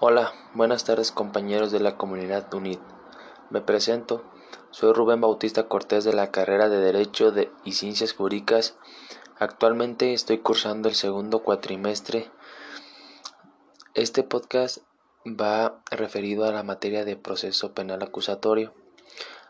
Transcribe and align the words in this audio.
Hola, 0.00 0.32
buenas 0.54 0.84
tardes 0.84 1.10
compañeros 1.10 1.72
de 1.72 1.80
la 1.80 1.96
comunidad 1.96 2.54
UNID. 2.54 2.78
Me 3.50 3.60
presento, 3.60 4.22
soy 4.70 4.92
Rubén 4.92 5.20
Bautista 5.20 5.66
Cortés 5.66 6.04
de 6.04 6.12
la 6.12 6.30
carrera 6.30 6.68
de 6.68 6.78
Derecho 6.78 7.34
y 7.64 7.72
Ciencias 7.72 8.12
Jurídicas. 8.12 8.76
Actualmente 9.40 10.12
estoy 10.12 10.38
cursando 10.38 10.88
el 10.88 10.94
segundo 10.94 11.42
cuatrimestre. 11.42 12.30
Este 13.94 14.22
podcast 14.22 14.78
va 15.26 15.82
referido 15.90 16.44
a 16.44 16.52
la 16.52 16.62
materia 16.62 17.04
de 17.04 17.16
proceso 17.16 17.74
penal 17.74 18.00
acusatorio. 18.00 18.74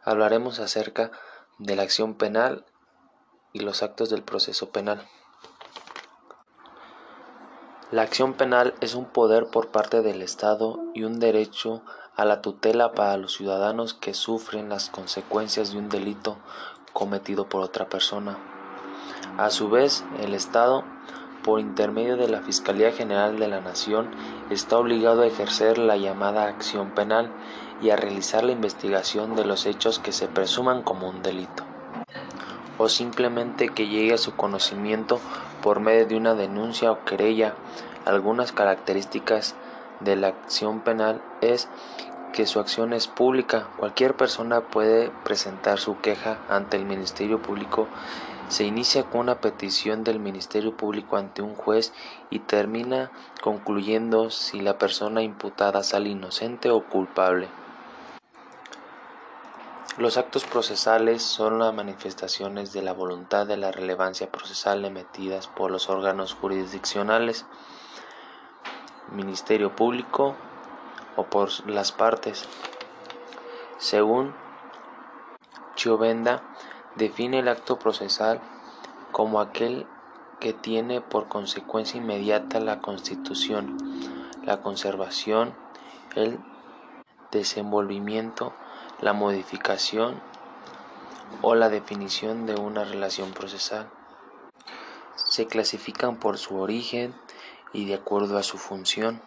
Hablaremos 0.03 0.61
acerca 0.61 1.11
de 1.59 1.77
la 1.77 1.83
acción 1.83 2.15
penal 2.15 2.65
y 3.53 3.61
los 3.61 3.83
actos 3.83 4.09
del 4.09 4.23
proceso 4.23 4.71
penal. 4.71 5.07
La 7.91 8.03
acción 8.03 8.35
penal 8.35 8.75
es 8.83 8.95
un 8.95 9.07
poder 9.07 9.47
por 9.47 9.69
parte 9.69 10.03
del 10.03 10.21
Estado 10.21 10.79
y 10.93 11.05
un 11.05 11.19
derecho 11.19 11.81
a 12.17 12.27
la 12.27 12.43
tutela 12.43 12.93
para 12.93 13.17
los 13.17 13.33
ciudadanos 13.33 13.95
que 13.95 14.13
sufren 14.13 14.69
las 14.69 14.91
consecuencias 14.91 15.73
de 15.73 15.79
un 15.79 15.89
delito 15.89 16.37
cometido 16.93 17.49
por 17.49 17.63
otra 17.63 17.89
persona. 17.89 18.37
A 19.39 19.49
su 19.49 19.71
vez, 19.71 20.05
el 20.21 20.35
Estado, 20.35 20.85
por 21.43 21.61
intermedio 21.61 22.19
de 22.19 22.29
la 22.29 22.43
Fiscalía 22.43 22.93
General 22.93 23.39
de 23.39 23.49
la 23.49 23.63
Nación, 23.63 24.11
está 24.51 24.77
obligado 24.77 25.23
a 25.23 25.27
ejercer 25.27 25.79
la 25.79 25.97
llamada 25.97 26.47
acción 26.47 26.91
penal 26.91 27.33
y 27.81 27.89
a 27.89 27.97
realizar 27.97 28.45
la 28.45 28.53
investigación 28.53 29.35
de 29.35 29.47
los 29.47 29.65
hechos 29.65 29.99
que 29.99 30.13
se 30.13 30.29
presuman 30.29 30.83
como 30.83 31.09
un 31.09 31.23
delito 31.23 31.65
o 32.79 32.89
simplemente 32.89 33.69
que 33.69 33.89
llegue 33.89 34.15
a 34.15 34.19
su 34.19 34.35
conocimiento 34.35 35.21
por 35.63 35.81
medio 35.81 36.07
de 36.07 36.17
una 36.17 36.35
denuncia 36.35 36.93
o 36.93 37.05
querella. 37.05 37.55
Algunas 38.07 38.53
características 38.53 39.55
de 40.01 40.17
la 40.17 40.29
acción 40.29 40.81
penal 40.81 41.21
es 41.41 41.69
que 42.33 42.47
su 42.47 42.61
acción 42.61 42.93
es 42.93 43.09
pública. 43.09 43.69
Cualquier 43.77 44.17
persona 44.17 44.61
puede 44.61 45.11
presentar 45.25 45.79
su 45.79 46.01
queja 46.01 46.39
ante 46.49 46.77
el 46.77 46.85
Ministerio 46.85 47.43
Público. 47.43 47.89
Se 48.49 48.65
inicia 48.65 49.03
con 49.03 49.23
una 49.23 49.41
petición 49.41 50.05
del 50.05 50.21
Ministerio 50.21 50.75
Público 50.77 51.17
ante 51.17 51.43
un 51.43 51.55
juez 51.55 51.93
y 52.31 52.39
termina 52.39 53.11
concluyendo 53.43 54.31
si 54.31 54.61
la 54.61 54.79
persona 54.79 55.23
imputada 55.23 55.83
sale 55.83 56.09
inocente 56.09 56.71
o 56.71 56.83
culpable. 56.85 57.49
Los 59.99 60.17
actos 60.17 60.45
procesales 60.45 61.25
son 61.25 61.59
las 61.59 61.75
manifestaciones 61.75 62.73
de 62.73 62.83
la 62.83 62.93
voluntad 62.93 63.49
de 63.49 63.57
la 63.57 63.73
relevancia 63.73 64.31
procesal 64.31 64.85
emitidas 64.85 65.49
por 65.49 65.73
los 65.73 65.91
órganos 65.91 66.35
jurisdiccionales, 66.35 67.47
Ministerio 69.11 69.75
Público 69.75 70.37
o 71.17 71.25
por 71.25 71.51
las 71.69 71.91
partes. 71.91 72.49
Según 73.79 74.37
Chiovenda, 75.75 76.45
define 76.95 77.41
el 77.41 77.49
acto 77.49 77.81
procesal 77.81 78.41
como 79.11 79.41
aquel 79.41 79.85
que 80.39 80.53
tiene 80.53 81.01
por 81.01 81.27
consecuencia 81.27 81.99
inmediata 81.99 82.61
la 82.61 82.79
constitución, 82.79 83.77
la 84.45 84.61
conservación, 84.61 85.57
el 86.15 86.39
desenvolvimiento, 87.33 88.55
la 89.01 89.13
modificación 89.13 90.21
o 91.43 91.55
la 91.55 91.69
definición 91.69 92.47
de 92.47 92.55
una 92.57 92.85
relación 92.85 93.33
procesal. 93.33 93.89
Se 95.15 95.47
clasifican 95.47 96.17
por 96.17 96.39
su 96.39 96.57
origen 96.59 97.15
y 97.73 97.87
de 97.87 97.95
acuerdo 97.95 98.39
a 98.39 98.43
su 98.43 98.59
función. 98.59 99.23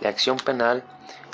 La 0.00 0.10
acción 0.10 0.36
penal 0.36 0.84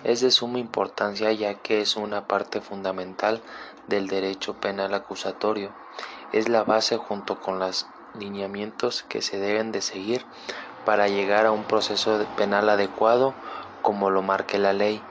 es 0.04 0.20
de 0.20 0.30
suma 0.30 0.58
importancia 0.58 1.32
ya 1.32 1.54
que 1.54 1.80
es 1.80 1.96
una 1.96 2.26
parte 2.26 2.60
fundamental 2.60 3.42
del 3.86 4.06
derecho 4.06 4.54
penal 4.54 4.94
acusatorio. 4.94 5.72
Es 6.32 6.48
la 6.48 6.64
base 6.64 6.96
junto 6.96 7.40
con 7.40 7.58
los 7.58 7.86
lineamientos 8.18 9.02
que 9.02 9.20
se 9.20 9.38
deben 9.38 9.72
de 9.72 9.82
seguir 9.82 10.24
para 10.86 11.08
llegar 11.08 11.44
a 11.44 11.52
un 11.52 11.64
proceso 11.64 12.24
penal 12.36 12.70
adecuado 12.70 13.34
como 13.82 14.10
lo 14.10 14.22
marque 14.22 14.58
la 14.58 14.72
ley 14.72 15.02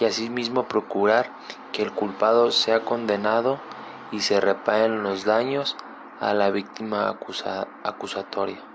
y 0.00 0.04
asimismo 0.04 0.64
procurar 0.64 1.30
que 1.72 1.82
el 1.82 1.92
culpado 1.92 2.50
sea 2.50 2.80
condenado 2.80 3.58
y 4.12 4.20
se 4.20 4.40
reparen 4.40 5.02
los 5.02 5.24
daños 5.24 5.76
a 6.20 6.34
la 6.34 6.50
víctima 6.50 7.16
acusatoria. 7.82 8.73